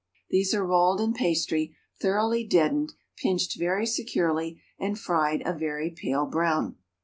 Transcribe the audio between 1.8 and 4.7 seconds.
thoroughly deadened, pinched very securely,